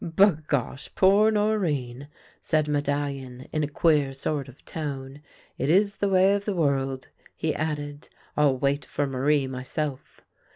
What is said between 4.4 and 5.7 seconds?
of tone." It